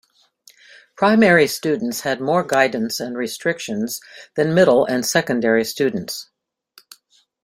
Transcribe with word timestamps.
Primary 0.97 1.45
students 1.45 2.01
had 2.01 2.19
more 2.19 2.43
guidance 2.43 2.99
and 2.99 3.15
restrictions 3.15 4.01
than 4.33 4.55
middle 4.55 4.83
and 4.83 5.05
secondary 5.05 5.63
students. 5.63 6.31